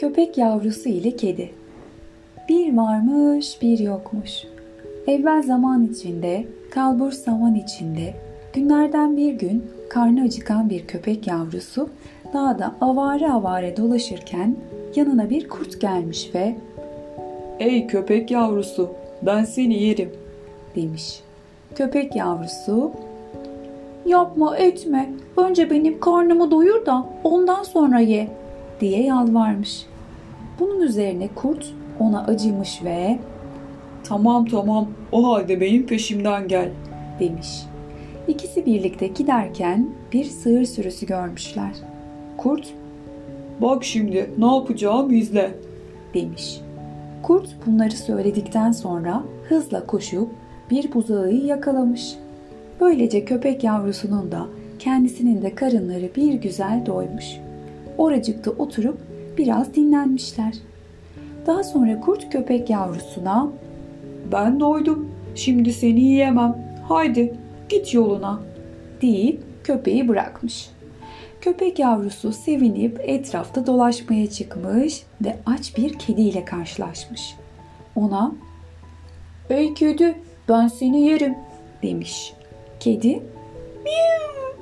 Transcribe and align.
Köpek 0.00 0.38
yavrusu 0.38 0.88
ile 0.88 1.16
kedi. 1.16 1.50
Bir 2.48 2.76
varmış 2.76 3.62
bir 3.62 3.78
yokmuş. 3.78 4.30
Evvel 5.06 5.42
zaman 5.42 5.84
içinde, 5.84 6.44
kalbur 6.70 7.12
zaman 7.12 7.54
içinde, 7.54 8.14
günlerden 8.52 9.16
bir 9.16 9.32
gün 9.32 9.64
karnı 9.88 10.22
acıkan 10.22 10.70
bir 10.70 10.86
köpek 10.86 11.26
yavrusu 11.26 11.88
dağda 12.34 12.74
avare 12.80 13.32
avare 13.32 13.76
dolaşırken 13.76 14.56
yanına 14.96 15.30
bir 15.30 15.48
kurt 15.48 15.80
gelmiş 15.80 16.30
ve 16.34 16.56
Ey 17.58 17.86
köpek 17.86 18.30
yavrusu, 18.30 18.90
ben 19.22 19.44
seni 19.44 19.82
yerim. 19.82 20.12
demiş. 20.76 21.20
Köpek 21.74 22.16
yavrusu 22.16 22.92
yapma 24.06 24.56
etme 24.56 25.10
önce 25.36 25.70
benim 25.70 26.00
karnımı 26.00 26.50
doyur 26.50 26.86
da 26.86 27.06
ondan 27.24 27.62
sonra 27.62 28.00
ye 28.00 28.39
diye 28.80 29.02
yalvarmış. 29.02 29.86
Bunun 30.60 30.80
üzerine 30.80 31.28
kurt 31.34 31.72
ona 31.98 32.24
acımış 32.24 32.84
ve 32.84 33.18
Tamam 34.04 34.44
tamam, 34.46 34.88
o 35.12 35.32
halde 35.32 35.60
benim 35.60 35.86
peşimden 35.86 36.48
gel. 36.48 36.68
demiş. 37.20 37.62
İkisi 38.28 38.66
birlikte 38.66 39.06
giderken 39.06 39.88
bir 40.12 40.24
sığır 40.24 40.64
sürüsü 40.64 41.06
görmüşler. 41.06 41.70
Kurt 42.36 42.68
Bak 43.62 43.84
şimdi 43.84 44.30
ne 44.38 44.46
yapacağım 44.54 45.10
izle. 45.14 45.50
demiş. 46.14 46.60
Kurt 47.22 47.48
bunları 47.66 47.90
söyledikten 47.96 48.72
sonra 48.72 49.22
hızla 49.48 49.86
koşup 49.86 50.28
bir 50.70 50.92
buzağıyı 50.94 51.44
yakalamış. 51.44 52.14
Böylece 52.80 53.24
köpek 53.24 53.64
yavrusunun 53.64 54.32
da 54.32 54.46
kendisinin 54.78 55.42
de 55.42 55.54
karınları 55.54 56.08
bir 56.16 56.34
güzel 56.34 56.86
doymuş. 56.86 57.24
Oracıkta 58.00 58.50
oturup 58.50 58.98
biraz 59.38 59.74
dinlenmişler. 59.74 60.54
Daha 61.46 61.64
sonra 61.64 62.00
kurt 62.00 62.30
köpek 62.30 62.70
yavrusuna 62.70 63.48
Ben 64.32 64.60
doydum, 64.60 65.10
şimdi 65.34 65.72
seni 65.72 66.00
yiyemem. 66.00 66.56
Haydi 66.88 67.34
git 67.68 67.94
yoluna. 67.94 68.40
deyip 69.02 69.42
köpeği 69.64 70.08
bırakmış. 70.08 70.70
Köpek 71.40 71.78
yavrusu 71.78 72.32
sevinip 72.32 73.00
etrafta 73.02 73.66
dolaşmaya 73.66 74.30
çıkmış 74.30 75.02
ve 75.24 75.36
aç 75.46 75.76
bir 75.76 75.98
kediyle 75.98 76.44
karşılaşmış. 76.44 77.36
Ona 77.96 78.32
"Ey 79.50 79.74
kedi, 79.74 80.14
ben 80.48 80.68
seni 80.68 81.00
yerim." 81.02 81.34
demiş. 81.82 82.34
Kedi 82.80 83.22
"Miyav, 83.84 84.56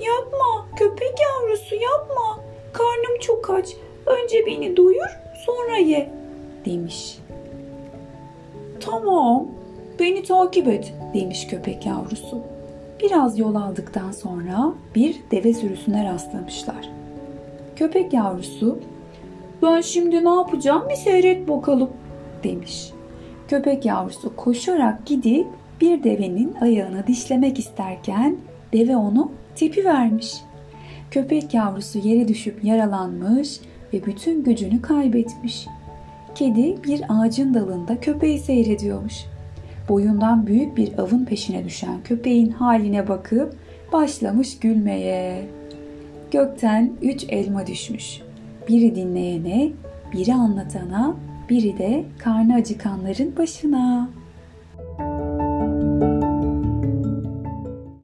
Yapma, 0.00 0.66
köpek 0.76 1.14
yavrusu 1.20 1.74
yapma. 1.74 2.51
Karnım 2.72 3.20
çok 3.20 3.50
aç. 3.50 3.76
Önce 4.06 4.46
beni 4.46 4.76
doyur, 4.76 5.18
sonra 5.46 5.76
ye." 5.76 6.10
demiş. 6.64 7.18
"Tamam, 8.80 9.46
beni 10.00 10.22
takip 10.22 10.68
et." 10.68 10.94
demiş 11.14 11.46
köpek 11.46 11.86
yavrusu. 11.86 12.38
Biraz 13.02 13.38
yol 13.38 13.54
aldıktan 13.54 14.12
sonra 14.12 14.74
bir 14.94 15.16
deve 15.30 15.54
sürüsüne 15.54 16.04
rastlamışlar. 16.04 16.90
Köpek 17.76 18.12
yavrusu, 18.12 18.78
ben 19.62 19.80
şimdi 19.80 20.24
ne 20.24 20.28
yapacağım 20.30 20.82
bir 20.90 20.94
seyret 20.94 21.48
bakalım 21.48 21.90
demiş. 22.44 22.90
Köpek 23.48 23.84
yavrusu 23.84 24.36
koşarak 24.36 25.06
gidip 25.06 25.46
bir 25.80 26.04
devenin 26.04 26.54
ayağını 26.60 27.06
dişlemek 27.06 27.58
isterken 27.58 28.36
deve 28.72 28.96
onu 28.96 29.32
tepi 29.56 29.84
vermiş. 29.84 30.34
Köpek 31.12 31.54
yavrusu 31.54 31.98
yere 31.98 32.28
düşüp 32.28 32.64
yaralanmış 32.64 33.60
ve 33.92 34.06
bütün 34.06 34.44
gücünü 34.44 34.82
kaybetmiş. 34.82 35.66
Kedi 36.34 36.82
bir 36.84 37.02
ağacın 37.08 37.54
dalında 37.54 38.00
köpeği 38.00 38.38
seyrediyormuş 38.38 39.24
boyundan 39.88 40.46
büyük 40.46 40.76
bir 40.76 40.98
avın 40.98 41.24
peşine 41.24 41.64
düşen 41.64 42.02
köpeğin 42.04 42.50
haline 42.50 43.08
bakıp 43.08 43.56
başlamış 43.92 44.58
gülmeye. 44.58 45.46
Gökten 46.30 46.92
üç 47.02 47.24
elma 47.28 47.66
düşmüş. 47.66 48.20
Biri 48.68 48.94
dinleyene, 48.94 49.72
biri 50.12 50.34
anlatana, 50.34 51.16
biri 51.50 51.78
de 51.78 52.04
karnı 52.18 52.54
acıkanların 52.54 53.36
başına. 53.36 54.10